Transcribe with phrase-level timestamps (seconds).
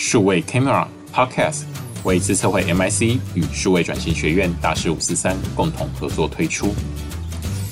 [0.00, 1.64] 数位 Camera Podcast
[2.04, 6.72] 为资策会 MIC 与数位转型学院大师五四三共同合作推出，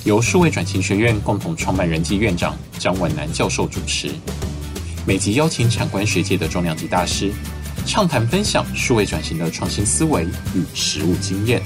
[0.03, 4.11] 由数位转型学院共同创办人暨院长张婉南教授主持，
[5.07, 7.31] 每集邀请产官学界的重量级大师，
[7.85, 11.61] 畅谈分享数位转型的创新思维与实务经验。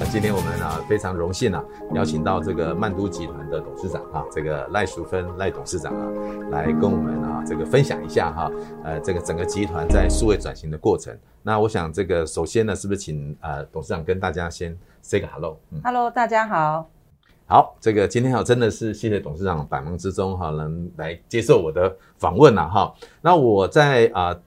[0.00, 1.62] 那今天我们啊非常荣幸啊
[1.94, 6.08] 邀请到这个曼都集团的董事长啊这个赖淑芬赖董事长啊
[6.50, 8.48] 来跟我们啊这个分享一下哈
[8.84, 11.12] 呃这个整个集团在数位转型的过程。
[11.42, 15.58] 那我想这个首先呢是不是请呃董事长跟大家先 say 个 hello？
[15.72, 16.88] 嗯，hello 大家好。
[17.46, 22.94] 好，这个今天哈真的是谢谢董事长百忙之中哈能来接受我的访问了哈。
[23.20, 24.38] 那我在啊。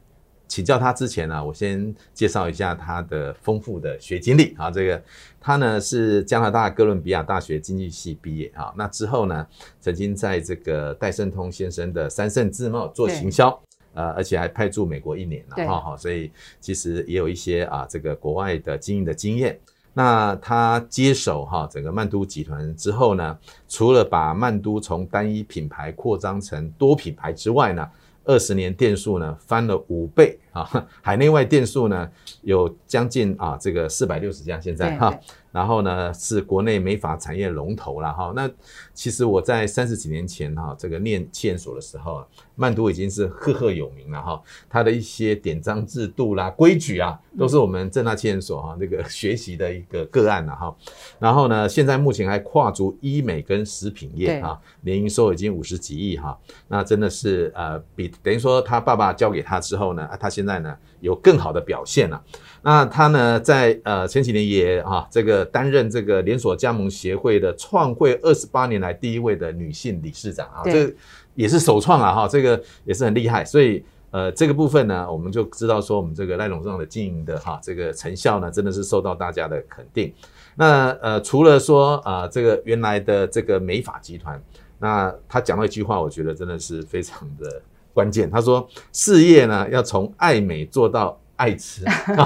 [0.53, 4.69] 请教他之前呢，我先介绍一下他的丰富的学经历啊。
[4.69, 5.01] 这个
[5.41, 8.71] 他呢是加拿大哥伦比亚大学经济系毕业啊。
[8.77, 9.47] 那之后呢，
[9.81, 13.49] 曾经在这个戴胜通先生的三盛自贸做行销，
[13.95, 15.79] 呃，而且还派驻美国一年了哈。
[15.81, 19.59] 好，所以其实也有一些啊这个国外的经营的经验。
[19.91, 23.35] 那他接手哈整个曼都集团之后呢，
[23.67, 27.89] 除了把曼都从单一品牌扩张成多品牌之外呢，
[28.23, 32.09] 二十年店数呢翻了五倍啊， 海内外店数呢
[32.43, 35.13] 有将近啊这个四百六十家现在哈。
[35.51, 38.33] 然后呢，是国内美发产业龙头了哈。
[38.35, 38.49] 那
[38.91, 44.41] 其实我在三十几年前哈，这个念气研所的时候，曼都已经是赫赫有名了哈。
[44.67, 50.75] 它的一些典章制度啦、规矩啊，都是我们正大气研所哈那个学习的一个个案了哈。
[51.19, 56.35] 然后呢，现在目前还跨足医美跟食品业啊，年营收已经五十几亿哈。
[56.67, 62.21] 那真的是呃，比等于说他爸爸交给他之后呢，他现在呢有更好的表现了。
[62.61, 70.93] 那他呢，在呃前几年也啊这个担任这个连锁加盟协会的创会二十八年来第一位的女性理事长啊，这
[71.35, 73.43] 也是首创啊哈，这个也是很厉害。
[73.43, 80.13] 所以呃这个部分呢，我们就知道说我们这个赖董事长的经营的哈这个成效呢，真的是受到大家的肯定。
[80.55, 84.41] 那呃除了说啊这个原来的这个美法集团，
[84.79, 87.61] 那他讲到一句话，我觉得真的是非常的
[87.93, 88.29] 关键。
[88.29, 91.19] 他说事业呢要从爱美做到。
[91.35, 91.83] 爱吃，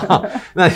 [0.53, 0.67] 那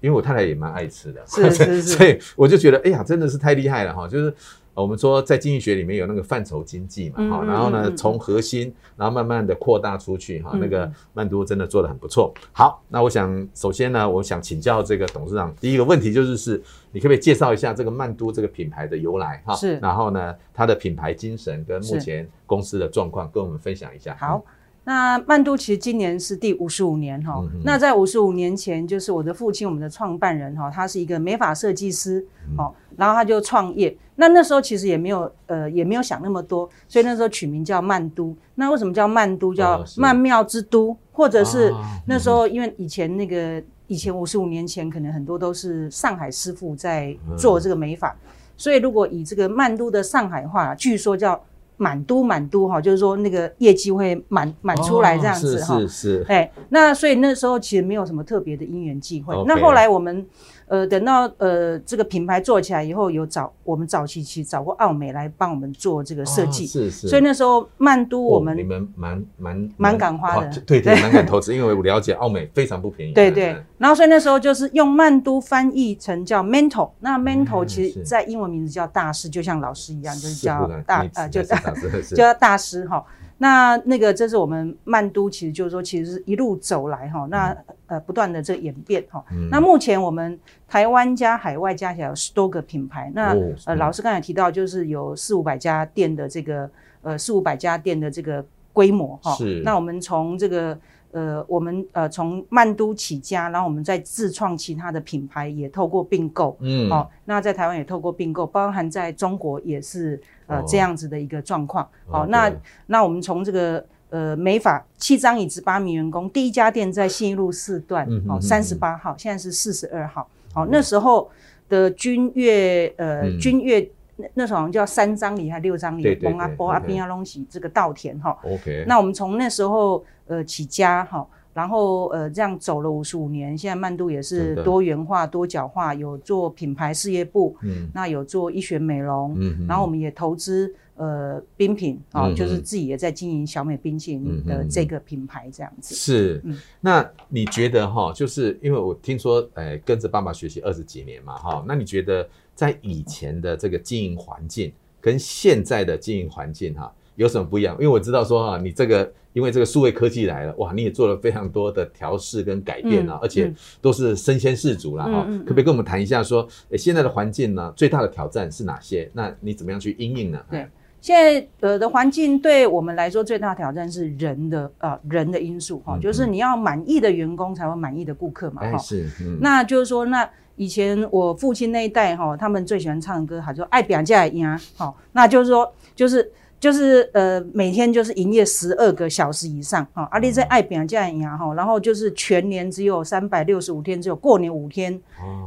[0.00, 4.08] 因为我太太也蛮爱吃的，是是是， 所以我就觉得，哎呀，真的是太厉害了哈！
[4.08, 4.34] 就是
[4.82, 12.34] 我们说在经济学里面有那个范畴经济嘛，哈，然后呢，从核心，然后慢慢的扩大出去，哈，那个曼都真的做得很不错。
[12.52, 19.54] 好，那我想首先呢，我想请教这个董事长，第一个问题就是是，你可不可以介绍一下这个曼都这个品牌的由来哈？
[19.54, 24.16] 是，然后呢，它的品牌精神跟目前公司的状况，跟我们分享一下。
[24.18, 24.44] 好。
[24.86, 32.22] 那曼都其实今年是第五十五年哈，那在五十五年前，就是我的父亲，我们的创办人哈，他是一个美发设计师，
[32.54, 33.96] 好，然后他就创业。
[34.16, 38.36] 那那时候其实也没有呃也没有想那么多，所以那时候取名叫曼都。
[38.56, 39.54] 那为什么叫曼都？
[39.54, 41.72] 叫曼妙之都，或者是
[42.06, 48.14] 那时候因为以前那个以前五十五年前可能很多都是上海师傅在做这个美发，
[48.56, 51.42] 所以如果以这个曼都的上海话，据说叫。
[51.76, 59.34] 满都满都哈，就是说那个业绩会满满出来这样子哈、哦，是是是，哎，那所以那时候其实没有什么特别的因缘际会。
[59.46, 60.26] 那后来我们
[60.66, 67.08] 呃等到呃这个品牌做起来以后，有找我们早期其实找过奥美来帮我们做这个设计，哦、是是。
[67.08, 73.12] 所以那时候曼都我们、哦、你们蛮蛮蛮敢花的，对对，蛮敢投资，因为我了解奥美非常不便宜。
[73.14, 81.62] 对对，然后所以那时候就是用曼都翻译成叫 mentor，那 mentor 其实在英文名字叫大师，就像老师一样，就是叫大呃就大。
[82.08, 83.04] 就叫大师哈，
[83.36, 87.54] 那那个这是我们曼都，其实就是说，其实是一路走来哈，那
[87.86, 89.22] 呃不断的这个演变哈。
[89.50, 93.36] 那目前我们台湾加海外加起来有十多个品牌，那
[93.66, 96.70] 呃老师刚才提到，就是有四五百家店的这个
[97.02, 99.32] 呃四五百家店的这个规模哈。
[99.32, 99.60] 是。
[99.64, 100.78] 那我们从这个
[101.10, 110.22] 呃我们呃从曼都起家，然后我们再自创其他的品牌，也透过并购，嗯，好，那在台湾也透过并购，包含在中国也是。
[110.46, 112.52] 呃，这样子的一个状况，好、哦，那
[112.86, 121.30] 那我们从这个呃美法七张椅子八名员工，第一家店在信义路四段，哦三十八号，现在是四十二号，好、哦，那时候
[121.68, 131.26] 的君悦呃、嗯、君悦那那时候好像叫三张里还六张里，蒙阿波阿边阿隆喜这个稻田哈，OK，那我们从那时候呃起家哈。
[131.54, 145.94] 哦然后呃，这样走了五十五年，现在曼度也是多元化、多角化，有做品牌事业部，嗯，那有做医学美容，嗯，然后我们也投资呃冰品啊、哦，就是自己也在经营小美冰淇淋的这个品牌这样子。
[145.94, 157.76] 是，嗯，那你觉得哈，就是因为我听说，呃，跟着爸爸学习二十几年嘛，哈，那你觉得在以前的这个经营环境跟现在的经营环境哈，有什么不一样？
[157.76, 163.52] 因为我知道说哈，你这个因为这个数位科技来了，哇，你也做了非常多的调试跟改变啊，嗯、而且
[163.82, 165.26] 都是身先士卒了哈。
[165.40, 169.10] 可不可以跟我们谈一下说，诶现在的环境呢，最大的挑战是哪些？
[169.12, 170.40] 那你怎么样去应应呢？
[170.50, 170.66] 对。
[171.00, 178.78] 现在呃的环境对我们来说最大挑战是人的呃人的因素哈，就是你要满意的员工才会满意的顾客嘛哈。
[178.78, 179.06] 是，
[179.38, 180.26] 那就是说，那
[180.56, 184.46] 以前我父亲那一代哈，他们最喜欢唱歌，他说爱表价赢
[184.76, 186.32] 哈，那就是说，就是
[186.64, 194.98] 就是呃每天就是营业十二个小时以上哈，而且在爱表价赢哈，然后就是全年只有三百六十五天，只有过年五天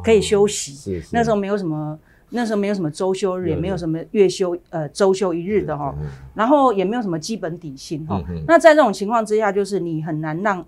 [0.04, 1.10] 可以休息，是是。
[1.12, 1.98] 那时候没有什么。
[2.30, 5.96] 那时候没有什么周休日，也没有什么月休，呃，周休一日的哈，
[6.36, 8.22] 然后也没有什么基本底薪哈。
[8.46, 10.66] 那在这种情况之下，就是你很难让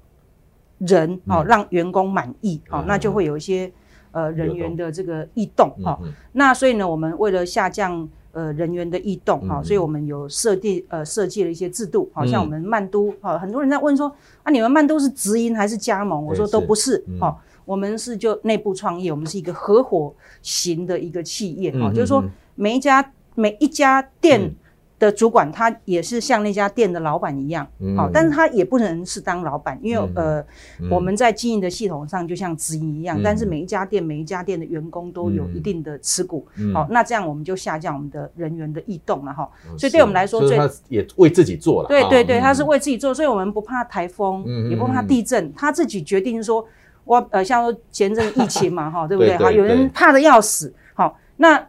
[0.78, 3.70] 人哦，让员工满意哦，那就会有一些
[4.14, 6.00] 呃人员的这个异动哈。
[6.32, 16.26] 那所以呢，我们为了下降呃人员的异动哈，所以我们有设定呃设计了一些制度，好像我们曼都哈，很多人在问说啊，你们曼都是直营还是加盟？
[16.26, 17.36] 我说都不是哈。
[17.66, 20.12] 我们是就内部创业，我们是一个合伙
[20.42, 22.24] 型的一个企业哈，就是说
[22.56, 24.52] 每一家每一家店
[25.00, 27.66] 的主管，他也是像那家店的老板一样，
[27.96, 30.46] 好、但是他也不能是当老板，因为、嗯、呃，
[30.82, 46.68] 嗯、我们在经营的系统上就像直营一样，嗯、但是每一家店每一家店的员工都有一定的持股，好、那这样我们就下降我们的人员的异动了哈，所以对我们来说，最他也为自己做了，对对对，他是为自己做，所以我们不怕台风，嗯、也不怕地震，他自己决定说。
[47.06, 49.36] 我呃，像说前阵疫情嘛，哈，对不对？
[49.36, 51.60] 哈，有人怕的要死，好，那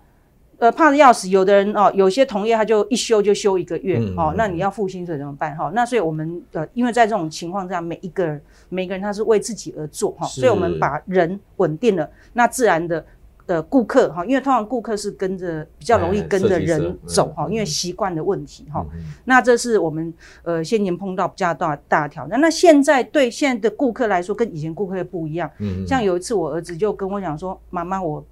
[0.61, 5.57] 呃怕的要死，有的人哦，有些同业他就一休就休一个月，哦，那你要付薪水怎么办？
[5.57, 13.05] 哈，那所以我们呃，因为在这种情况下，每一个人每个人他是为自己而做，哈，所以我们把人稳定了，那自然的。
[13.47, 18.87] 的顾客哈，因为通常顾客是跟着比较容易跟着人走哈，因为习惯的问题哈。
[19.25, 20.15] 那这是我们
[20.45, 22.41] 呃先前碰到比较大大挑战。
[22.41, 25.51] 那现在对现在的顾客来说，跟以前顾客不一样。
[25.59, 28.25] 嗯，像有一次我儿子就跟我讲说：“妈妈，我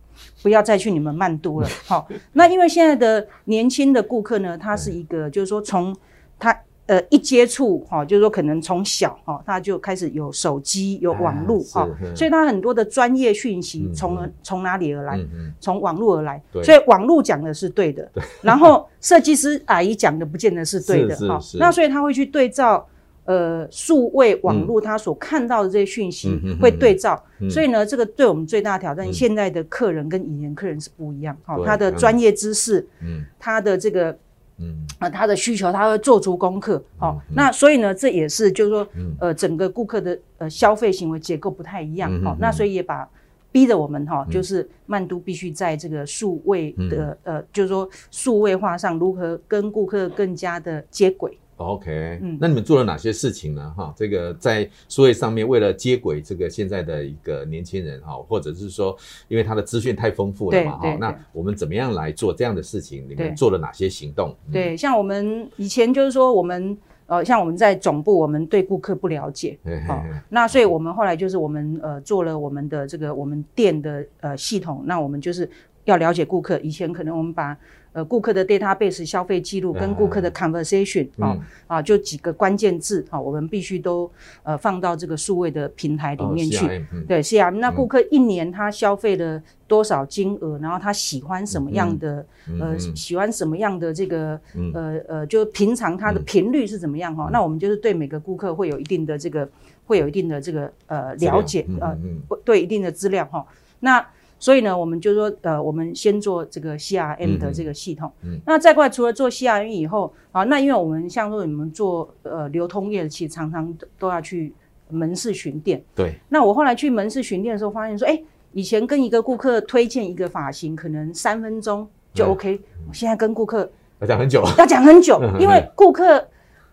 [0.42, 1.68] 不要再去你们曼都了。
[1.86, 5.96] ”好，那因为现在的年轻的顾客呢，他是一个就是说从
[6.38, 6.56] 他。
[6.88, 11.86] 呃，一接触哈，就是说可能从小哈，他就开始有手机、有网络哈，
[12.16, 15.20] 所以他很多的专业讯息从从哪里而来？
[15.60, 18.10] 从网络而来，所以网络讲的是对的，
[18.40, 21.38] 然后设计师阿姨讲的不见得是对的 哈。
[21.58, 22.88] 那所以他会去对照
[23.28, 27.22] 呃数位网络他所看到的这些讯息，会对照。
[27.48, 33.24] 所以呢，这个对我们最大的挑战，现在的客人跟以前客人是不一样哈，他的专业知识，嗯。
[33.38, 34.10] 他的这个。
[34.58, 34.84] 嗯。
[34.98, 38.88] 啊，他的需求他会做足功课，好、哦，嗯、那所以呢，这也是就是说，
[39.20, 43.08] 呃，整个顾客的呃消费行为结构不太一样，好、那所以也把
[43.52, 51.38] 逼着我们哈，嗯、就是曼都必须在这个数位的、嗯、呃，就是说数位化上如何跟顾客更加的接轨。
[51.58, 53.74] OK，嗯，那你们做了哪些事情呢？
[53.76, 58.96] 哈，这个在数位上面，为了接轨这个现在的一个年轻人哈，或者是说，
[59.28, 63.04] 因为他的资讯太丰富了嘛，哈，那我们怎么样来做这样的事情？
[63.08, 64.34] 你们做了哪些行动？
[64.52, 66.76] 对，像我们以前就是说，我们
[67.06, 75.48] 呃，像我们在总部，我们对顾客不了解，好，那所以我们后来就是我们呃做了我们的这个我们店的呃系统，那我们就是
[75.84, 76.58] 要了解顾客。
[76.60, 77.56] 以前可能我们把
[77.92, 81.36] 呃，顾客的 database 消费记录跟顾客的 conversation 啊
[81.66, 84.10] 啊，就几个关键字啊，我们必须都
[84.42, 86.86] 呃放到这个数位的平台里面去。
[87.06, 87.48] 对，是啊。
[87.48, 90.58] 那顾客一年他消费了多少金额？
[90.58, 92.24] 然后他喜欢什么样的
[92.60, 94.38] 呃，喜欢什么样的这个
[94.74, 97.30] 呃呃，就平常他的频率是怎么样哈？
[97.32, 99.48] 那我们就是对每个顾客会有一定的这个
[99.86, 101.96] 会有一定的这个呃了解呃，
[102.44, 103.44] 对一定的资料哈。
[103.80, 104.04] 那
[104.40, 108.10] 所以呢，我们就说，呃，我们先做这个 CRM 的这个系统。
[108.22, 108.38] 嗯。
[108.46, 114.54] 那再过来，除了做 CRM 以后，啊，那因为我们像说你们做呃流通业的，其实常常都要去
[114.90, 115.82] 门市巡店。
[115.94, 116.14] 对。
[116.28, 122.60] 那我后来去门市巡店的时候，发现说，哎，以前跟一个顾客推荐一个发型，可能三分钟就 OK。
[122.86, 123.68] 我现在跟顾客
[124.00, 126.24] 要讲很久， 要讲很久，因为顾客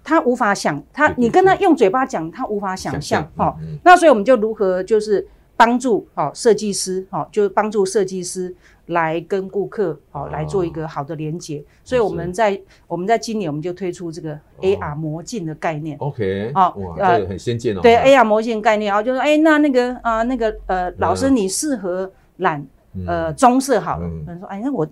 [0.04, 3.28] 他无法想，他你跟他用嘴巴讲，他无法想象。
[3.36, 5.28] 好，那所以我们就如何就是。
[5.58, 8.54] 帮助哦设计师，哦就帮助设计师
[8.88, 11.64] 来跟顾客哦来做一个好的连接。
[11.84, 15.98] 所以我们在我们在今年我们就推出这个 AR 魔镜的概念。
[16.00, 17.82] OK，哦，哇，这个很先进哦。
[17.82, 22.66] 对 AR 魔镜概念，然后就说，哎，那那个啊，那个呃，老师你适合染
[23.08, 24.10] 呃棕色好了。
[24.28, 24.86] 他说，哎，那我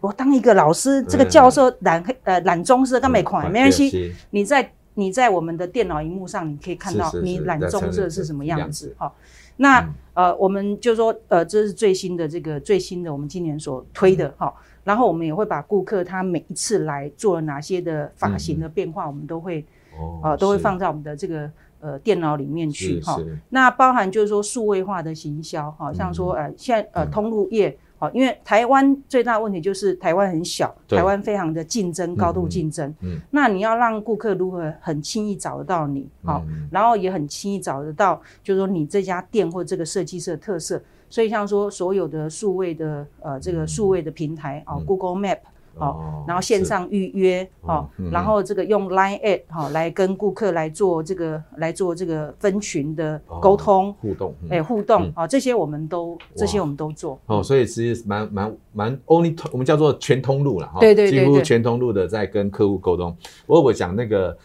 [0.00, 4.14] 我当一个老师，这个教授染黑呃染棕色，干没款没关系。
[4.30, 9.12] 你在你在我们的电脑荧幕上，你可以看到你染棕色是什么样子哈。
[9.60, 14.60] 那、嗯、呃，我们就说呃，这是最新的这个最新的我们今年所推的哈、嗯。
[14.84, 19.64] 然后我们也会把顾客他每一次来做了哪些的发型的变化，嗯、我们都会、
[19.98, 21.50] 哦、呃都会放在我们的这个
[21.80, 23.20] 呃电脑里面去哈。
[23.50, 27.76] 那包含就是说数位化的行销哈，像说呃现在呃通路业。
[28.00, 32.92] 好，因为台湾最大的问题就是台湾很小，台湾非常的竞争，高度竞争。
[33.02, 40.82] 嗯，那你要让顾客如何很轻易找得到你，好、嗯，然后也很轻易找得到，就是说你这家店或这个设计师的特色。
[41.10, 45.40] 所以像说所有的数位的呃这个数位的平台啊、嗯、，Google Map。
[45.76, 53.92] 哦，然后线上预约，哦，然后这个用 Line App 哈来跟顾客来做这个来做这个分群的沟通。
[54.00, 57.18] 互动，哎，互动啊，这些我们都这些我们都做。
[57.26, 63.16] 哦，所以其实蛮蛮蛮 only 我们叫做全通路了哈，对对对，几乎全通路的在跟客户沟通。
[63.46, 64.36] 我我讲那个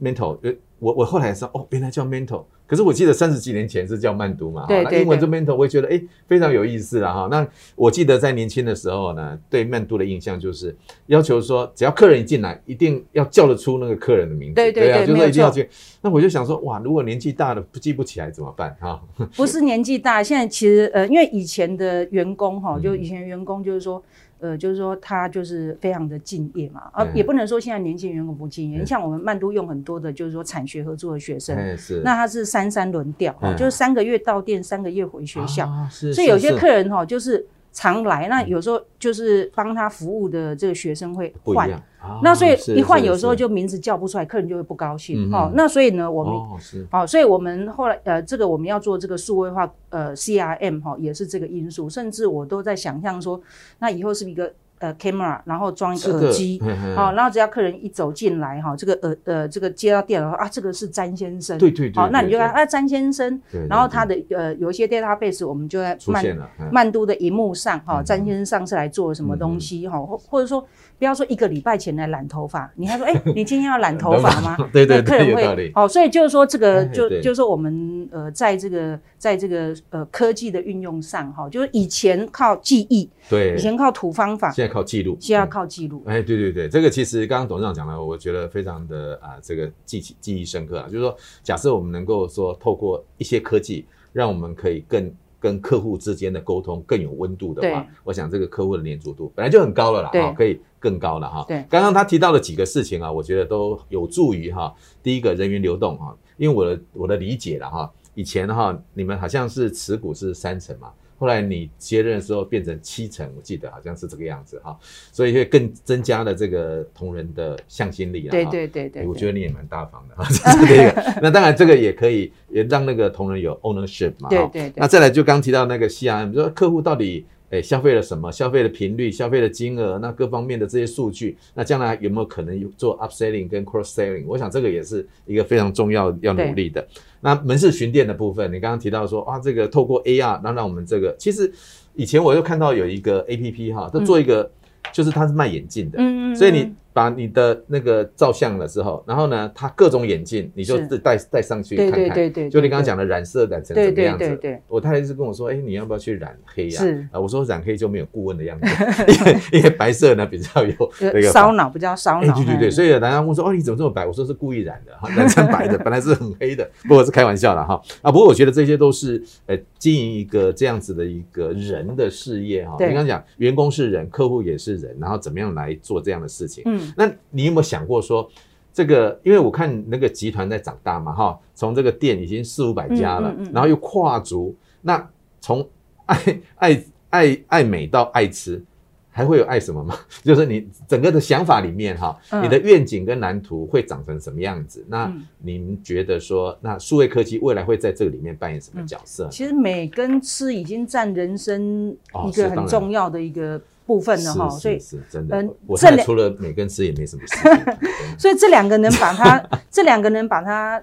[0.00, 0.38] mental，
[0.82, 2.42] 我我后来说哦，原来叫 mental。
[2.66, 7.28] 可是我记得三十几年前是叫曼都嘛，对对对，那英文这 mental 我也觉得哎非常有意思了哈。
[7.30, 7.46] 那
[7.76, 10.74] 我记得在年轻的时候呢，对曼都的印象就是
[11.06, 15.68] 要求说，只要客人一进来，一定要叫得出那个客人的名字，对对对，就是一定要去。
[16.00, 19.00] 那我就想说，哇，如果年纪大了不记不起来怎么办哈？
[19.36, 24.02] 不是年纪大，现在其实呃，因为以前的员工哈，就以前员工就是说。
[24.42, 28.78] 呃，就是说他就是非常的敬业嘛，而、啊、也不能说现在年轻员工不敬业。
[28.78, 31.56] 你像我们曼都用很多的，就是说产学合作的学生，
[32.04, 37.46] 那他是三三轮调，就是三个月到店，三个月回学校，啊、所以有些客人哈就是。
[37.72, 41.70] 常来，那有时候就是帮他服务的这个学生会换，
[42.02, 45.32] 哦、那所以一换有时候就名字叫不出来，客人就会不高兴。
[45.32, 46.58] 哦，那所以呢，我们哦，
[46.90, 53.40] 哦，所以我们后来呃，这个我们要做这个数位化呃 CRM 哈、哦，也是这个因素，甚至我都在想象说，
[53.78, 54.52] 那以后是一个。
[54.82, 56.60] 呃，camera，然后装一个耳机，
[56.96, 66.24] 好，然后只要客人一走进来，哈，这个耳呃，这个接到电脑啊，这个是詹先生，对对对，好，那你就看啊，詹先生，然后他的呃，有一些 database，我们就在曼
[66.72, 70.66] 曼都的荧幕上，哈，詹先生上次来做了什么东西，哈，或或者说，
[71.02, 74.56] 不要说一个礼拜前来染头发， 你还说，哎，你今天要染头发吗？
[74.72, 83.10] 对对，客人会，哦，所以就是说这个就就是说我们呃，在这个在这个呃科技的运用上，哈，就是以前靠记忆。
[83.28, 86.00] 对，以前靠土方法，现在靠记录，现在要靠记录。
[86.06, 90.86] 哎、嗯，对对对，这个其实刚刚董事长讲了，我觉得非常的啊，这个记记记忆深刻啊。
[90.86, 101.44] 就是说，假设我们能够说透过一些科技，让我们可以更跟客户之间的沟通更有温度的话，我想这个客户的黏着度本来就很高了啦，哈，可以更高了哈。
[101.46, 104.74] 对，刚刚他提到的几个事情啊，我觉得都有助于哈。
[105.00, 110.90] 第一个人员流动哈，因为我的我的理解了哈，以前哈你们好像是持股是三成嘛。
[111.18, 114.76] 后来你接任的时候变成七成，我记得好像是这个样子哈，
[115.12, 118.32] 所以会更增加了这个同仁的向心力啊。
[118.32, 121.20] 对对对对，我觉得你也蛮大方的哈，这 是这个。
[121.22, 124.28] 那当然这个也可以也让那个同仁有 ownership 嘛。
[124.28, 124.72] 对对对。
[124.76, 127.24] 那再来就刚提到那个 CRM，说客户到底。
[127.52, 128.32] 哎，消费了什么？
[128.32, 134.24] 消费的频率、消费的金额，那各方面的这些数据，那将来有没有可能做 upselling 跟 cross selling？
[134.26, 136.82] 我想这个也是一个非常重要要努力的。
[137.20, 141.52] 那门市巡店的部分，你刚刚提到说啊，这个透过 AR，那让我们这个其实
[141.94, 144.50] 以前我就看到有一个 APP 哈，它做一个、嗯、
[144.90, 146.72] 就是它是卖眼镜的，嗯嗯，所以你。
[146.92, 154.18] 把你的那个照相了之后，然后呢，它各种眼镜你就自戴戴上去看看，对对对对，就你刚刚讲的染色染成什么样子？
[154.18, 156.80] 对对对对，我太太是跟我说，哎，你要不要去染黑呀？
[156.80, 158.66] 是啊，我说染黑就没有顾问的样子，
[159.12, 162.34] 因为因为白色呢比较有那个 烧脑，比较烧脑。
[162.34, 164.06] 对对对，所以人家问说，哦，你怎么这么白？
[164.06, 167.80] 我说是故意染的， 染成白的，本来是很黑的，不过是开玩笑的哈。
[168.02, 172.76] 啊，不过我觉得这些都是呃经营一个这样子的一个人的事业哈。
[172.78, 176.62] 你刚刚讲员工是人，客户也是人，然后怎么样来做这样的事情？
[176.66, 177.62] 嗯，那你有没有？
[177.62, 178.28] 想过说
[178.72, 185.08] 这个，因为我看那个集团在长大嘛，哈，从这个店已经四五百家了，嗯嗯嗯，然后又跨足，那
[185.40, 185.66] 从
[186.06, 186.18] 爱
[186.56, 188.62] 爱爱爱美到爱吃，
[189.10, 189.94] 还会有爱什么吗？
[190.24, 194.84] 就是你整个的想法里面，哈，你的愿景跟蓝图会长成什么样子？
[194.88, 199.28] 那您觉得说，那数位科技未来会在这个里面扮演什么角色？
[199.30, 201.96] 其实美跟吃已经占人生
[202.26, 203.60] 一个很重要的一个。
[203.84, 205.36] 部分的哈，所以是真的。
[205.36, 207.36] 嗯，我现在除了美跟吃也没什么事。
[208.18, 210.80] 所以这两个能把它， 这两个能把它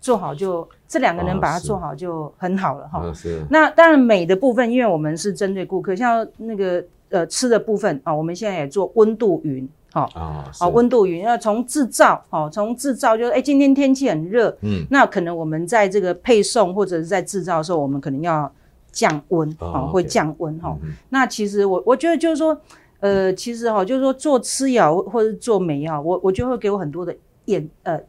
[0.00, 3.12] 做好就，就这两个能把它做好就很好了哈。
[3.12, 3.44] 是。
[3.50, 18.50] 那当然美的部分，因为我们是针对顾客，像那个呃吃的部分啊，我们现在也做温度云哈啊，好温度云，要从制造哈，从制造就是哎今天天气很热，嗯，那可能我们在这个配送或者是在制造的时候，我们可能要。
[18.92, 20.76] 降温哦，会降温哈。
[21.08, 22.58] 那其实我我觉得就是说，
[23.00, 27.14] 呃，其实哈，就是说做吃药或者做美药，我我就会给我很多的
[27.46, 28.00] 眼呃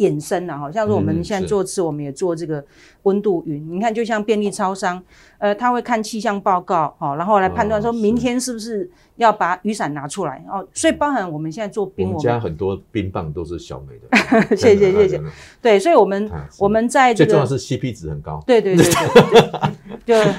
[0.00, 2.64] 衍生了哈，像是我们现在做吃，我们也做这个
[3.02, 3.64] 温度云。
[3.70, 5.00] 你看，就像便利超商，
[5.38, 10.66] 呃，他会看气象报告，哈，然后来判断说明天是不是要把雨伞拿出来哦。
[10.72, 14.08] 所以包含我们现在做冰，我们家很多冰棒都是小美的。
[14.56, 15.20] 谢谢谢谢。
[15.60, 18.42] 对，所以我们我们在这个最重要是 CP 值很高。
[18.46, 18.86] 对对对
[20.06, 20.24] 对，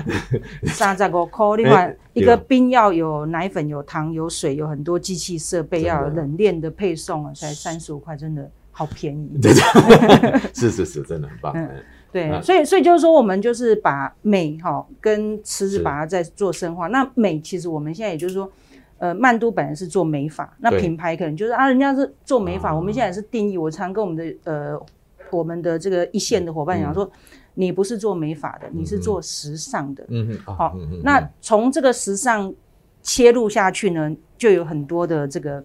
[0.65, 8.49] 就三十五块，另外一个冰要有奶粉、有糖、有水、有很多机器设备，要有冷链的配送啊，才三十五块，真的。
[8.81, 9.39] 好便宜，
[10.55, 11.53] 是是是，真的很棒。
[11.55, 11.69] 嗯，
[12.11, 16.87] 对，所以所以就是说，我们就是把美哈跟吃把它在做深化。
[16.87, 18.51] 那美其实我们现在也就是说，
[18.97, 23.55] 呃，曼都本来是做美发，那品牌可能就是啊，人家是做美发，我们现在也是定义。
[23.55, 24.85] 我常跟我们的呃
[25.29, 27.07] 我们的这个一线的伙伴讲说，
[27.53, 30.03] 你不是做美发的，你是做时尚的。
[30.07, 32.51] 嗯嗯，好，那从这个时尚
[33.03, 35.63] 切入下去呢，就有很多的这个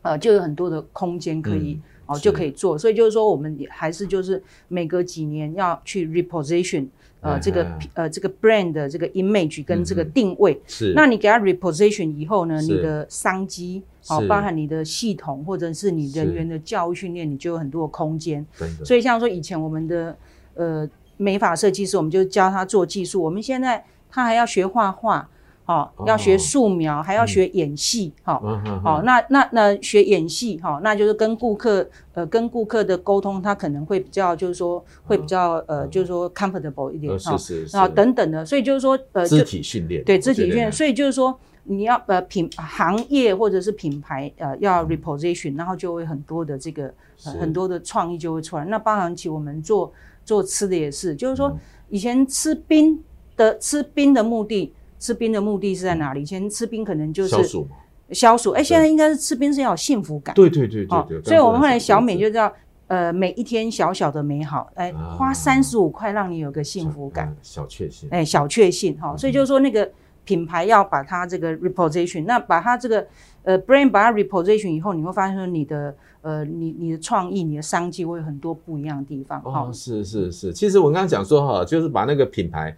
[0.00, 1.78] 呃，就有很多的空间可以。
[2.06, 6.86] 哦，就可以做，所以就是说，我们也还是就是每隔几年要去 reposition，
[7.20, 10.60] 呃，这个呃这个 brand 的这个 image 跟这个定位。
[10.66, 10.92] 是。
[10.94, 18.44] 那你给它 reposition 以后呢，你的商机，哦，包含你的系统或者是你人员的教育训练，你就有很多的空间。
[18.84, 20.16] 所以像说以前我们的
[20.54, 25.28] 呃美发设计师，我们就教他做技术，我们现在他还要学画画。
[25.66, 28.38] 好，要学素描，还要学演戏，好，
[28.82, 37.34] 好，那那那学演戏，哈，那就是跟顾客，呃，跟顾客的沟通，他可能会比较，就是说会比较，呃，就是说 comfortable 一点，哈，
[37.72, 46.92] 然后等等的，所以就是说，呃，肢体训练，对，肢体训练，所以就是说，你要呃品行业或者是品牌，呃，要 reposition，然后就会很多的这个
[47.40, 48.66] 很多的创意就会出来。
[48.66, 49.90] 那包含起我们做
[50.26, 51.50] 做吃的也是，就是说
[51.88, 53.02] 以前吃冰
[53.34, 54.74] 的吃冰的目的。
[55.04, 56.22] 吃冰的目的是在哪里？
[56.22, 57.68] 以前吃冰可能就是消暑，
[58.10, 58.52] 消暑。
[58.52, 60.34] 哎，现在应该是吃冰是要有幸福感。
[60.34, 61.22] 对对对对对。
[61.22, 62.50] 所以我们后来小美就叫
[62.86, 68.08] 呃，每一天小小的美好，哎，花三十五块让你有个幸福感，小确幸。
[68.10, 69.14] 哎，小确幸哈。
[69.14, 69.86] 所以就是说那个
[70.24, 73.06] 品牌要把它这个 reposition，那把它这个
[73.42, 79.42] 呃 brand 把它 reposition 以后，你会发现说你的呃你你的创意、你的商机会有很多不一样的地方。
[79.44, 80.50] 哦，是是是。
[80.50, 82.74] 其实我刚刚讲说哈，就是把那个品牌。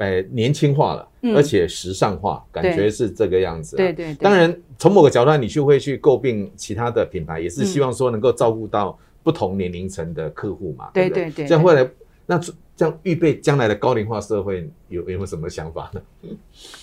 [0.00, 3.76] 哎，年轻化了，而且时尚化，感觉是这个样子。
[3.76, 4.14] 对对。
[4.14, 10.88] 当然，从某个角度上，你就会去诟病其他的品牌，也是希望说能够照顾到不同年龄层的客户嘛。
[10.94, 11.46] 对对对。
[11.46, 11.86] 这样后来，
[12.24, 12.40] 那
[12.74, 16.00] 这样预备将来的高龄化社会，有有没有什么想法呢？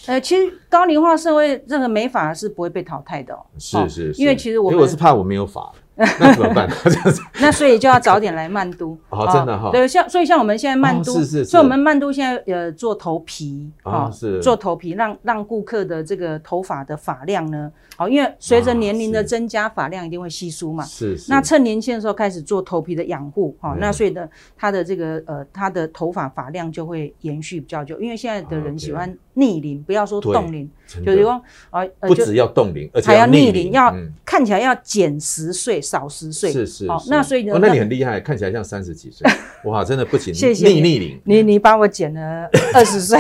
[0.06, 3.40] 呃，其实高龄化社会这个美法是不会被淘汰的哦。
[3.58, 4.22] 是是是。
[4.22, 5.74] 因为其实我我是怕我没有发。
[6.20, 6.70] 那怎么办？
[7.42, 9.72] 那所以就要早点来曼都 哦，真的哈。
[9.72, 20.84] 对，像所以像我们现在曼都，是是，所以我们曼都现在呃做头皮啊，是做头皮，让让顾客的这个头发的发量呢，好，因为随着年龄的增加，发量一定会稀疏嘛。
[20.84, 21.32] 是是。
[21.32, 30.70] 那趁年轻的时候开始做头皮的养护，哈，那所以呢，他的这个呃，他的头发发量就会延续比较久，因为现在的人喜欢逆龄，不要说冻龄，
[31.06, 33.96] 就是说啊，不只要冻龄，而且还要逆龄，要
[34.26, 35.82] 看起来要减十岁。
[35.88, 37.54] 少十岁是是，好，那所以呢？
[37.54, 39.26] 哦，那你很厉害，看起来像三十几岁，
[39.64, 43.18] 哇，真的不仅谢谢逆逆龄，你你帮我减了 二十岁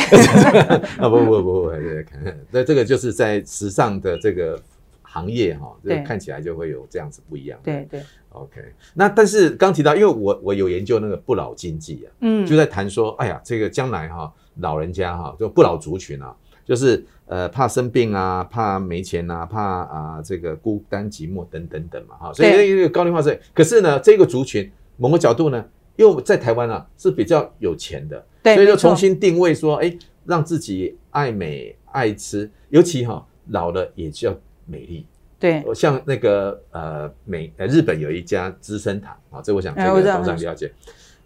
[0.97, 1.07] 啊！
[1.07, 1.71] 不不不不，
[2.51, 4.61] 那这个就是在时尚的这个
[5.01, 7.57] 行业哈，这看起来就会有这样子不一样。
[7.63, 8.59] 对对，OK。
[8.93, 16.35] 那但是刚提到，因为我我有研究那个不老经济啊，嗯，就在谈说，哎呀，这个将来哈，老人家哈，就不老族群啊。
[16.65, 25.63] 就是呃怕生病啊，怕没钱啊，怕啊这个孤单寂寞等等等嘛哈，所以因为高龄化是，可是呢这个族群某个角度呢，
[25.97, 29.93] 又在台湾啊是比较有钱的，对，所以就重新定位说，哎，
[30.25, 34.33] 让自己爱美爱吃，尤其哈老了也叫
[34.65, 35.05] 美丽，
[35.37, 40.71] 对，像那个呃美呃日本有一家资生堂啊，这我想这个董事长了解，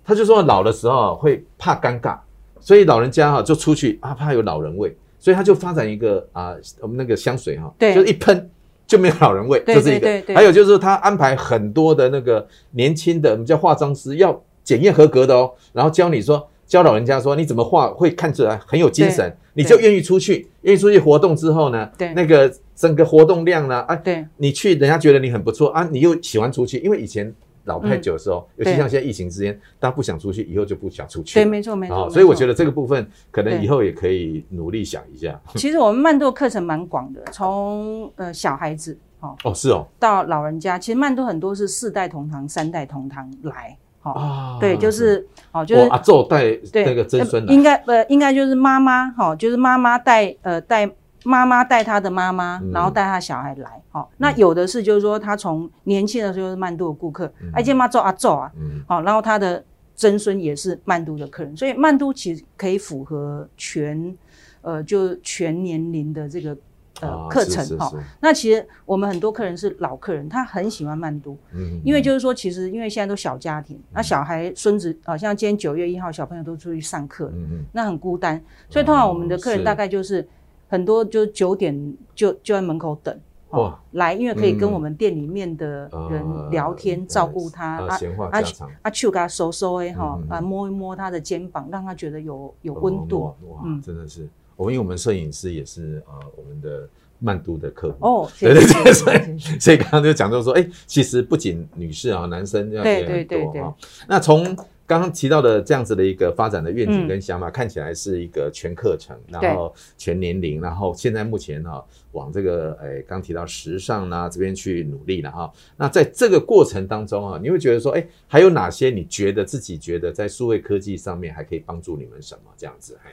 [0.04, 2.18] 他就说老的时候会怕尴尬，
[2.60, 4.98] 所以老人家哈就出去啊怕有老人味。
[5.22, 8.50] 所以他就发展一个啊，我们那个香水哈，对，就一喷
[8.88, 10.34] 就没有老人味，对对对对，这是一个。
[10.34, 27.32] 还有就是他安排很多的那个年轻的，我们叫化妆师，要检验合格的哦，然后教你说，教老人家说你怎么画会看起来很有精神，你就愿意出去，愿意出去活动之后呢，对，那个整个活动量呢，啊，对，你去人家觉得你很不错啊，你又喜欢出去，因为以前。
[27.72, 31.36] 老太久的时候，尤其像现在疫情之间，大家不想出去，以后就不想出去。
[31.36, 32.10] 对，没错没错。
[32.10, 35.40] 所以我觉得这个部分可能以后也可以努力想一下。
[35.56, 43.78] 其实我们曼度课程蛮广的，从呃小孩子哦哦是哦，到老人家，其实曼度很多是四代同堂、三代同堂来。
[44.04, 50.90] 哦，对，就是哦，就是阿昼带那个曾孙，应该呃应该就是妈妈哈，就是妈妈带呃带
[51.24, 58.52] 妈妈带他的妈妈，然后带他小孩来，好、嗯，那有的是就是说他从年轻的时候是曼都的顾客，哎、嗯，这妈做啊做啊，
[58.88, 59.64] 好、嗯，然后他的
[59.96, 64.18] 曾孙也是曼都的客人，所以曼都其实可以符合全，
[64.62, 66.58] 呃，就全年龄的这个
[67.02, 67.92] 呃课程哈。
[68.20, 80.28] 那其实我们很多客人是老客人，他很喜欢曼都，嗯，因为就是说其实因为现在都小家庭，那、嗯、小孩孙子啊，像今天九月一号小朋友都出去上课，嗯，那很孤单，所以通常我们的客人大概就是。
[80.72, 88.72] 很多就九点就就在门口等哦，来，因为可以跟我们店里面的人聊天，照顾他啊，闲话家常。
[88.82, 93.26] 啊，去给他收收哎哈，啊摸一摸他的肩膀，让他觉得有有温度。
[93.50, 96.88] 哇，真的是，我们因为我们摄影师也是呃我们的
[97.20, 97.98] 曼都的客户。
[98.00, 103.76] 哦， 对对对，所以所以刚刚就讲到说，哎，其实不仅女士啊，男生要也很多哈。
[104.08, 104.56] 那从
[104.92, 115.50] 刚刚提到的这样子的一个发展的愿景跟想法，嗯、看起来是一个全课程，然后全年龄，然后现在目前哈、啊、往这个诶刚提到时尚啊这边去努力了哈。
[115.78, 123.00] 那在这个过程当中啊，你会觉得说，哎，还有哪些你觉得自己觉得在数位科技上面还可以帮助你们什么这样子？
[123.02, 123.12] 嘿。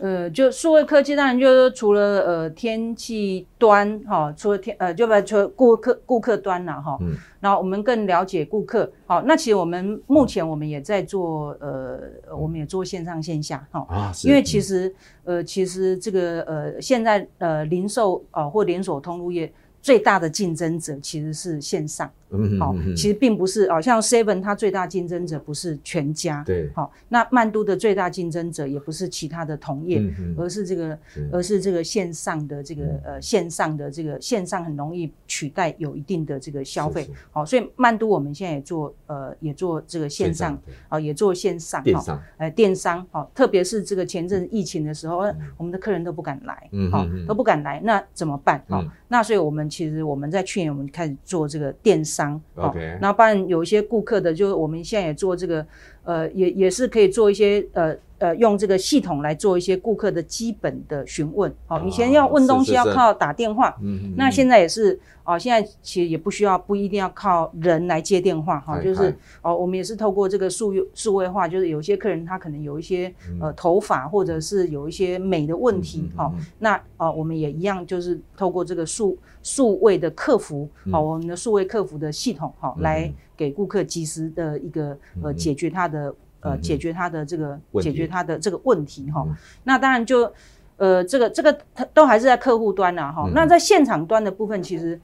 [0.00, 12.00] 呃，就数位科技，当然就是说除了呃天气端哈、哦，除了天呃，就把除了顾客顾客端了哈，嗯，然后我们更了解顾客，好，那其实我们目前我们也在做呃，
[12.34, 22.10] 我们也做线上线下哈，啊，因为其实呃，其实这个呃，现在呃，零售啊、呃、或连锁通路业最大的竞争者其实是线上。
[22.32, 30.98] 嗯，好，其实并不是哦，像 Seven 它最大竞争者不是全家，对，好，那曼都的最大竞争者也不是其他的同业，嗯、而是这个，
[31.32, 40.56] 而是这个线上的这个呃线上的这个线上很容易取代有一定的这个消费，好，所以曼都我们现在也做呃也做这个线上，
[40.88, 48.62] 啊也做线上，电商，呃电商，好，特别是这个前阵疫情的时候，嗯、我们的客人都不敢来，嗯，好，都不敢来，那怎么办？
[48.68, 52.19] 好、嗯，那所以我们其实我们在去年我们开始做这个电商。
[52.20, 55.66] 商，OK，那不然有一些顾客的，就我们现在也做这个，
[56.04, 61.50] 呃，也也是可以做一些，呃呃，用这个系统来做一些顾客的基本的询问。
[61.68, 86.14] 哦，以前要问东西要靠打电话，嗯，那现在也是，哦，现在其实也不需要，不一定要靠人来接电话，哈，就是哦，我们也是透过这个数数位化，就是有些客人他可能有一些呃头发或者是有一些美的问题，哈，那哦，我们也一样，就是透过这个数数位的客服，好，我们的数位客服的系统，哈，来给顾客及时的一个呃解决他的。
[86.40, 89.26] 呃，解决他的这个，解决他的这个问题哈。
[89.64, 90.32] 那当然就，
[90.76, 93.30] 呃，这个这个他都还是在客户端呐哈。
[93.34, 94.98] 那在现场端的部分，其实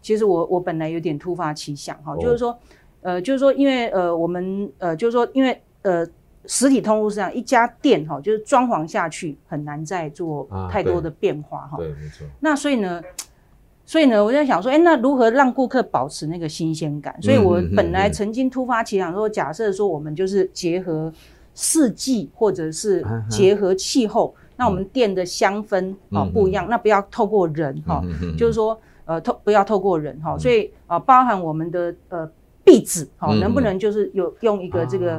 [0.00, 2.56] 其实我我本来有点突发奇想哈，就是说，
[3.02, 6.06] 呃，就是说，因为呃，我们呃，就是说，因为呃，
[6.46, 11.76] 实体通路是这样，一家店哈，就是装潢下去很难再做太多的变化哈。
[11.76, 12.26] 对，没错。
[12.40, 13.02] 那所以呢。
[13.88, 17.16] 所以呢，我在想说，哎，那如何让顾客保持那个新鲜感？
[17.22, 21.10] 所以我本来曾经突发奇想说，假设说我们就是结合
[21.54, 28.04] 四季，或者是结合气候，那我们店的香氛啊不一样，那不要透过人哈，
[28.36, 32.30] 就是说呃透不要透过人哈，所以啊包含我们的呃。
[32.68, 35.16] 壁纸好，能不能就是有用一个这个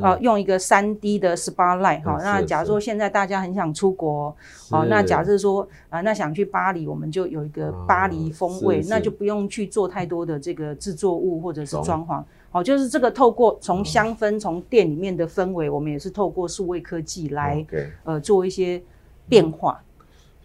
[0.00, 4.34] 啊，用一个三 D 的 spotlight 哦，那假如说现在大家很想出国，
[4.70, 12.06] 好，那假设说啊，那想去巴黎，我们就有一个巴黎风味，那就不用去做太多的这个制作物或者是装。
[12.06, 17.66] 潢，好，就是这个透过从香氛从店里面的氛围，我们也是透过数位科技来
[18.04, 18.80] 呃做一些
[19.28, 19.82] 变化。
[19.91, 19.91] 就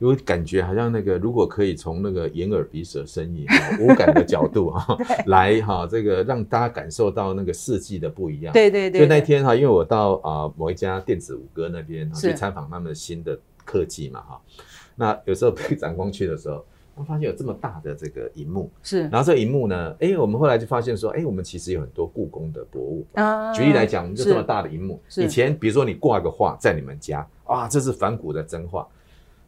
[0.05, 3.47] 会感觉好像那个，如果可以从那个眼耳鼻舌身意
[3.81, 8.53] 五感的角度哈， 来哈，这个让大家感受到那个四季的不一样。
[8.53, 9.01] 对对对。
[9.01, 14.41] 就那天哈，因为我到啊某一家电子五哥那边去参访他们新的科技嘛哈，
[14.95, 16.63] 那有时候被展光去的时候，
[16.95, 23.51] 我发现有这么大的这个荧幕是，然后这个荧幕呢，哎，我们后来就发现说，哎，我们其实有很多故宫的博物啊。
[23.53, 28.87] 举例来讲，我们就这么大的荧幕，以前比如说你挂个画在你们家，啊，这是梵谷的真画。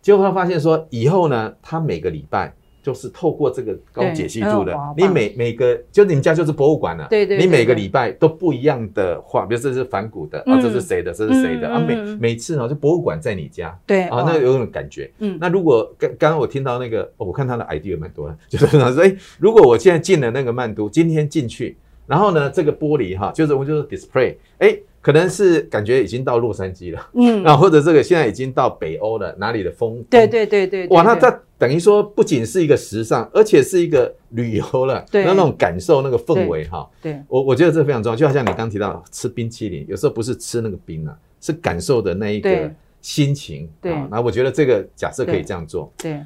[0.02, 11.80] 结果他发现说，以后呢，他每个礼拜就是透过这个高解析度的，你每每个就你们家就是博物馆了，对对，你每个礼拜都不一样的画，比如这是梵谷的啊，这是谁的，这是谁的啊？
[11.80, 15.12] 每每次呢，就博物馆在你家，对啊，那有种感觉。
[15.20, 24.80] 嗯，那如果刚刚刚我听到那个，我看他的 idea 蛮多的，就是他说，哎，如果我现在进了那个曼都，今天进去，然后呢，这个玻璃哈，就是我就是 display，哎。
[25.02, 30.04] 可能是感觉已经到洛杉矶了，嗯， 啊，或者这个现在已经到北欧了，哪里的风？
[30.10, 38.16] 对对对对，哇，那它等于说不仅是一个时尚，而且是一个旅游了，对，那那种感受那个氛围哈，对，我我觉得这非常重要。
[38.16, 42.70] 就好像你刚提到吃冰淇淋，有时候不是吃那个冰啊，是感受的那一个
[43.02, 43.70] 心情。
[43.82, 45.92] 对，那我觉得这个假设可以这样做。
[45.98, 46.20] 对。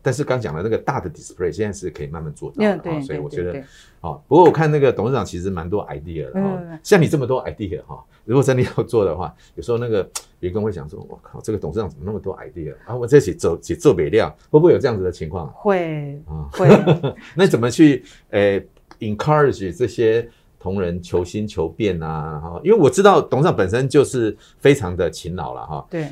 [0.00, 3.62] 但是刚讲的那个大的 display 现在是可以慢慢做到的，对，所以我觉得，
[4.00, 4.24] 好。
[4.26, 10.08] 不过我看那个董事长其实蛮多 idea 的哈，像你这么多 idea 哈，如果真的要做的话，有时候那个
[10.40, 12.94] 员工会想说，我靠，这个董事长怎么那么多 idea 啊？
[12.94, 15.48] 我这起做起做北料，会不会有这样子的情况？
[15.52, 16.68] 会啊，会。
[17.36, 18.66] 那怎么去诶
[19.00, 22.40] encourage 这些同仁求新求变啊？
[22.40, 25.86] 哈，因为我知道董事长本身就是非常的勤劳了哈。
[25.90, 26.08] 对。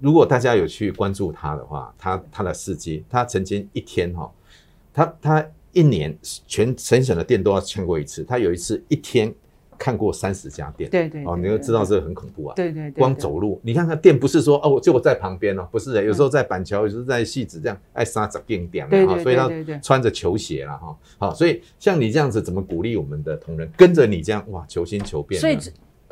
[0.00, 4.28] 如果大家有去关注他的话，他他的事迹，他曾经一天哈，
[4.92, 9.32] 他他一年全全省的店都要签过一次，他有一次一天
[9.82, 19.50] 看过三十家店，对对，哦，你就知道这个很恐怖啊，对对对，光走路，你看看店不是说哦，就我在旁边哦，不是的，有时候在板桥，有时候在戏子这样，爱杀杂店店哈，所以他
[19.82, 25.40] 穿着球鞋了哈，好，所以像你这样子，怎么鼓励我们的同仁跟着你这样哇，求新求变？
[25.40, 25.58] 所以。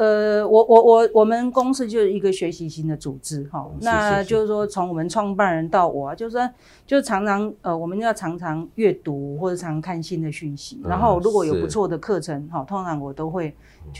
[0.00, 6.50] 呃，我我我我们公司就是一个学习型的组织哈，哦、那就是说从我们创办人到我，啊就是说
[6.86, 13.54] 就常常呃，我们要常常阅读或者常常看新的讯息，然后如果有不错的课程哈，通常我都会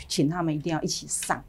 [0.07, 1.39] 请他们一定要一起上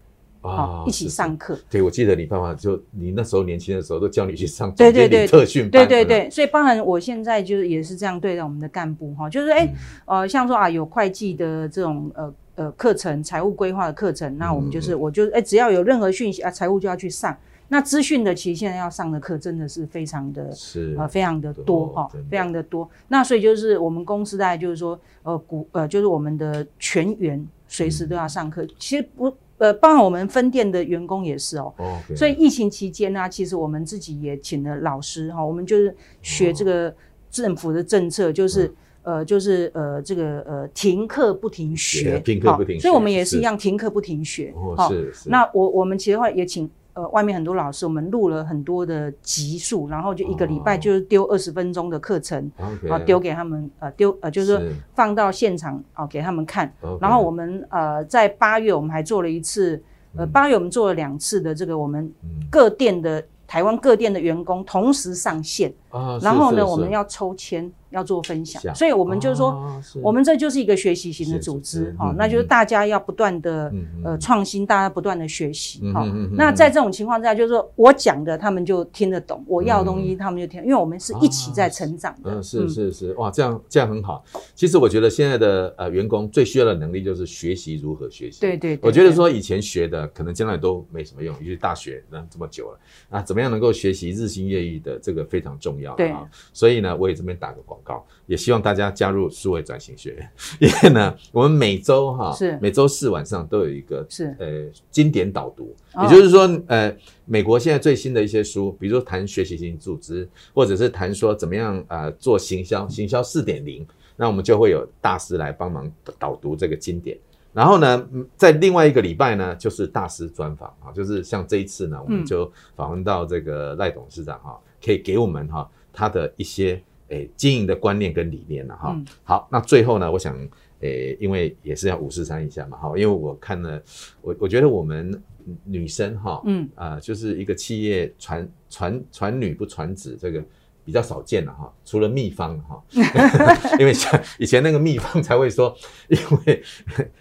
[0.42, 1.58] 啊，一起上课。
[1.70, 5.26] 对，我记得你爸爸就你那时候年轻的时候都叫你去上对对对。
[5.26, 9.66] 特训班，对对对，所以包含我现在就是也是这样对待我们的干部哈，就是哎
[10.04, 12.30] 呃，像说啊有会计的这种呃。
[12.62, 17.36] 呃，课程财务规划的课程，那我们就是，嗯、我就哎、欸，只要有任何讯息啊，财务就要去上。
[17.68, 22.88] 那资讯的其实现在要上的课真的是非常的，是呃，非常的多哈，非常的多。
[23.08, 28.62] 那所以就是我们公司大概就是说，呃，股呃，就是我们的全员随时都要上课。
[28.62, 31.74] 嗯、其实不呃，包括我们分店的员工也是哦。
[32.14, 36.94] 所以疫情期间呢、啊，其实我们自己也请了老师哈，我们就是学这个
[37.28, 38.72] 政府的政策，就是。
[39.04, 44.52] 嗯呃，就是呃，这个呃，停课不停学，停课不停学，所以我们也是一样停课不停学。
[44.56, 45.28] 哦，是是。
[45.28, 52.50] 那我我们其实话也请呃外面很多老师，我们录了很多的集数，然后就一个礼拜就是丢二十分钟的课程，
[52.88, 54.62] 啊，丢给他们呃丢呃就是说
[54.94, 56.72] 放到现场啊给他们看。
[57.00, 59.82] 然后我们呃在八月我们还做了一次，
[60.16, 62.12] 呃八月我们做了两次的这个我们
[62.50, 65.72] 各店的台湾各店的员工同时上线，
[66.22, 67.70] 然后呢我们要抽签。
[67.92, 69.70] 要做分享，所以我们就是说，
[70.02, 73.70] 我们这就是一个学习型的组织哈，那就是大家要不断的
[74.02, 76.02] 呃创新，大家不断的学习哈。
[76.32, 82.30] 那在这种情况之下，就是说我讲的他们就听得懂，我要的东西他们就听，因为我们是一起在成长的。
[82.36, 84.24] 嗯，是是是，哇，这样这样很好。
[84.54, 88.40] 其实我觉得现在的呃员工最需要的能力就是学习如何学习。
[88.40, 92.78] 对对，我觉得说以前学的可能将来都没什么用，尤其大学那这么久了
[93.10, 95.81] 啊，怎么样能够学习日新月异的这个非常重要。
[95.96, 98.62] 对啊，所以呢，我也这边打个广告，也希望。
[98.62, 102.56] 大家加入数位转型学院， 因为呢，我们每周哈是。
[102.62, 104.36] 每周四晚上都有一个是。
[104.38, 115.90] 呃经典导读，也就是说呃美国现在最新的一些书，比如说谈学习型组织，或者是谈说怎么样呃做行销，行销四点零，那我们就会有大师来帮忙
[116.20, 117.18] 导读这个经典。
[117.52, 126.82] 然后呢，在另外一个礼拜呢，就是大师专访啊，就是像这一次呢，我们就访问到这个赖董事长哈，可以给我们哈他的一些。
[127.08, 128.94] 诶，经营的观念跟理念了哈。
[128.96, 130.34] 嗯、好，那最后呢，我想，
[130.80, 133.82] 诶，因为也是要五四三一下嘛，哈，因为我看了，
[134.22, 135.22] 我我觉得我们
[135.62, 140.42] 女生哈，嗯啊、呃，就是一个企业传传传女不传子，这个
[140.84, 141.72] 比较少见了哈。
[141.84, 142.82] 除了秘方哈，
[143.78, 145.74] 因为像以前那个秘方才会说，
[146.08, 146.62] 因为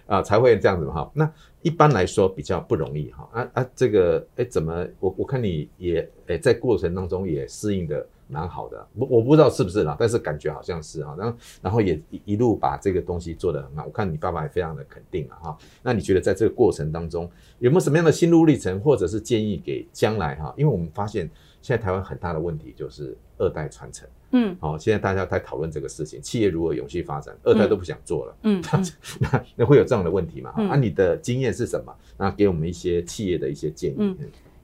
[0.05, 1.11] 啊、才会这样子嘛哈。
[1.13, 3.29] 那一般来说比较不容易哈。
[3.33, 8.05] 啊啊，这个诶，怎么我我看你也诶在过程当中也适应的。
[8.33, 15.57] 蛮好的，我我不知道是不是啦，但是感觉好像是哈，然后然后也一一路把这个东西做得很好，我看你爸爸也非常的肯定了哈。
[15.83, 20.53] 那你觉得在这个过程当中有没有什么样的心路历程，或者是建议给将来哈？
[20.55, 21.29] 因为我们发现
[21.61, 28.85] 现在台湾很大的问题就是二代传承，嗯，好，现在大家在讨论这个事情，企业如何永续发展，二代都不想做了，嗯，嗯
[29.19, 30.53] 那那会有这样的问题吗？
[30.57, 31.93] 嗯、啊，你的经验是什么？
[32.17, 33.95] 那给我们一些企业的一些建议。
[33.97, 34.15] 嗯，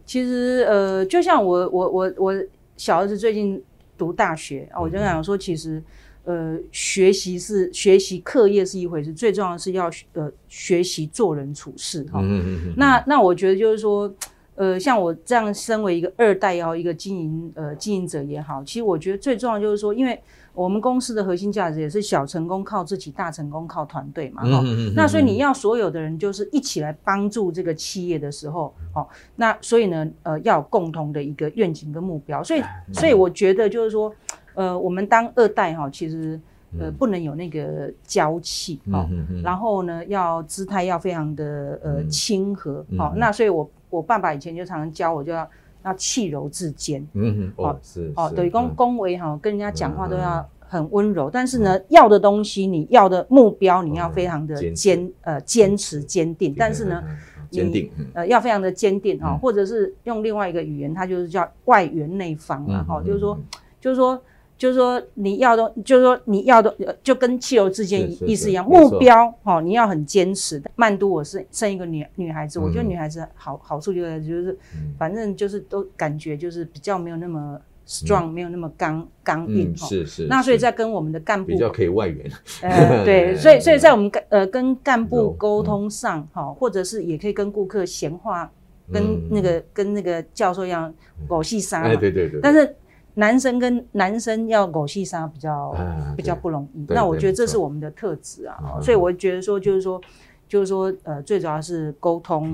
[0.05, 2.45] 其实呃，就像我我我我。
[2.79, 3.59] 小儿子最近
[3.97, 5.81] 读大学啊，我就想说，其实，
[6.25, 12.19] 呃，学习是学习课业是一回事，最重要的是要呃学习做人处事哈。
[12.21, 12.73] 嗯嗯嗯。
[12.77, 14.13] 那那我觉得就是说，
[14.57, 20.21] 呃，像我这样身为一个二代也好，一个经营呃经营者也好，其实我觉得最重要就是说，因为。
[20.57, 24.41] 我们公司的核心价值也是小成功靠自己，大成功靠团队嘛。
[24.41, 32.43] 哈、嗯，那所以你要所有的人就是一起来帮助这个企业的时候，哦，那所以呢，呃，要有共同的一个愿景跟目标。
[32.43, 34.11] 所以，所以我觉得就是说，
[34.55, 36.41] 呃，我们当二代哈，其实
[36.79, 39.07] 呃不能有那个娇气哦，
[39.43, 42.83] 然后呢，要姿态要非常的呃亲和。
[42.97, 45.49] 好，那所以我我爸爸以前就常常教我，就要。
[45.83, 47.07] 要气柔自坚。
[47.13, 51.29] 嗯哼，哦是哦，等于，恭恭维哈，跟人家讲话都要很温柔。
[51.29, 56.53] 但是呢，要的东西，你要的目标，你要非常的坚呃坚持坚定。
[56.57, 57.01] 但是呢，
[57.49, 63.39] 坚定呃要非常的坚定哈，或者是用另外一个语言，它就是叫外圆内方嘛，哈，就是说
[63.79, 64.21] 就是说。
[64.57, 68.65] 就是说你要的，就是说你要的，就跟汽油之间意思一样。
[68.65, 70.59] 目标哈，你要很坚持。
[70.75, 74.57] 曼都，我是生一个女女孩子，我觉得女孩子好好处就在就是，
[74.97, 79.77] 反正就是都感觉就是比较没有那么 strong，没有那么刚刚硬。
[79.77, 80.25] 是是。
[80.25, 82.31] 那所以在跟我们的干部比较可以外援。
[82.63, 88.51] 呃，对， 所以所以在我们呃跟干部沟通上哈，或者是也可以跟顾客闲话，
[88.91, 90.91] 跟那个跟那个教授一样
[91.27, 91.83] 狗戏沙。
[91.83, 92.39] 哎，对对对。
[92.41, 92.75] 但是。
[93.19, 95.75] 男生跟男生要狗戏沙比较
[96.15, 99.99] 比较不容易，那我觉得这是我们的特质啊，所以我觉得说就是说
[100.47, 102.53] 就是说呃，最主要是沟通，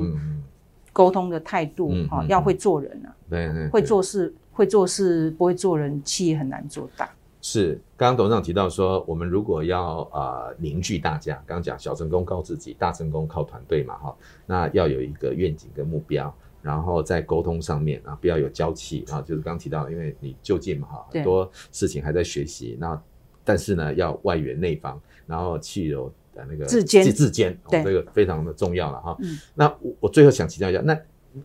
[0.93, 7.09] 沟通的态度哈，要会做人啊，对对，会做事会做事不会做人，企业很难做大。
[7.41, 16.33] 是，刚刚董事长提到说，我们如果要啊凝聚大家，刚刚讲小成功靠自己，大成功靠团队嘛哈，那要有一个愿景跟目标。
[16.63, 22.77] 然后在沟通上面啊，不要有娇气啊，就是刚提到，因为你就近嘛哈，很多事情还在学习。
[22.79, 22.99] 那
[23.43, 24.97] 但是呢，要外圆内方，
[25.27, 29.17] 然后气柔的那个自坚自坚，这个非常的重要了哈。
[29.53, 30.97] 那我我最后想请教一下，那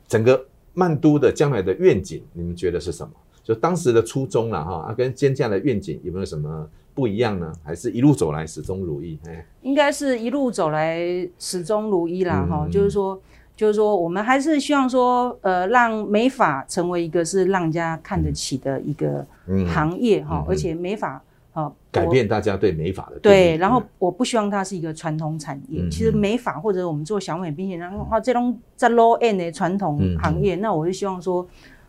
[0.07, 3.13] 整个曼都的将来的愿景，你们觉得是什么？
[3.43, 7.53] 就当时的初衷了哈，啊，跟现在的愿景有没有什么不一样呢？
[7.65, 9.19] 还是一路走来始终如一？
[9.27, 13.21] 哎，应该是一路走来始终如一啦哈，就是说。
[13.59, 19.27] 就是说，我们还是希望说，呃，让美发成为一个是让人家看得起的一个
[19.66, 21.21] 行业哈，而且美发
[21.53, 23.57] 啊，改变大家对美发的对。
[23.57, 25.83] 然后，我不希望它是一个传统产业。
[25.90, 31.44] 其实美发或者我们做小美冰淇淋，然后啊，这种在 low end 的传统行业，那我就希望说，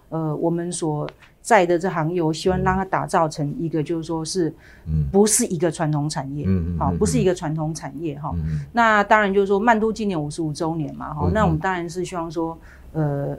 [0.10, 1.10] 呃，我们所。
[1.42, 4.54] 在的这行业，我希望让它打造成一个，就是说是，
[5.12, 6.46] 不是一个传统产业，
[6.78, 8.36] 好，不是一个传统产业哈。
[8.74, 12.56] 那当然就是说，曼都今年五十五周年嘛，哈，那我们当然是希望说，
[12.92, 13.36] 呃，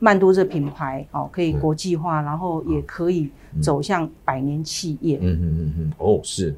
[0.00, 3.30] 曼都这品牌哦，可以国际化，然后也可以
[3.62, 5.18] 走向百年企业。
[5.20, 6.56] 嗯嗯嗯嗯，哦，是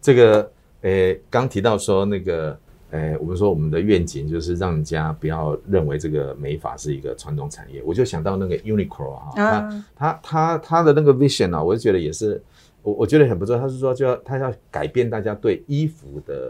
[0.00, 2.56] 这个，诶，刚提到说那个。
[2.90, 12.42] 哎，我们说我们的愿景就是让人家不要认为这个美发是一个传统产业，我就想到那个 Uniqlo 啊，他他他他的那个 vision 啊，我就觉得也是，
[12.82, 13.56] 我我觉得很不错。
[13.56, 16.48] 他是说就要他要改变大家对衣服的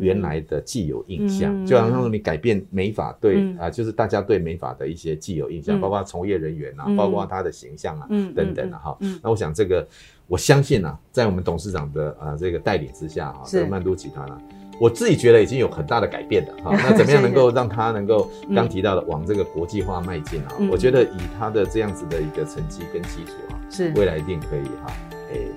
[0.00, 8.98] 原来的既有印象，嗯、就好像你改变美发对、嗯、啊，就是大家对美发的一些既有印象，嗯、包括从业人员啊，嗯、包括他的形象啊，嗯、等等啊哈。
[9.22, 9.86] 那我想这个，
[10.26, 14.38] 我相信啊，在我们董事长的啊这个带领之下啊，这个曼都集团啊。
[14.80, 20.54] 我自己觉得已经有很大的改变了哈， 那怎么样能够让他能够 刚提到的往这个国际化迈进啊？
[20.70, 24.92] 我觉得以他的这样子的一个成绩跟基础啊，是未来一定可以哈，
[25.32, 25.48] 诶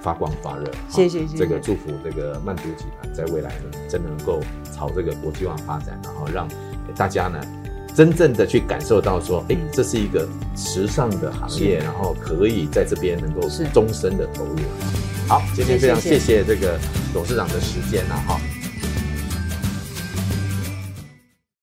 [0.00, 0.64] 发光发热。
[0.88, 1.36] 谢谢谢谢。
[1.36, 4.40] 这个祝福这个曼都集团在未来呢，真的能够
[4.72, 6.46] 朝这个国际化发展，然后让
[6.96, 7.40] 大家呢
[7.96, 14.56] 真正的去感受到说，诶，这是一个时尚的行业，然后可以在这边能够终身的投入。
[15.26, 16.78] 好，今天非常谢谢这个
[17.12, 18.40] 董事长的时间了哈。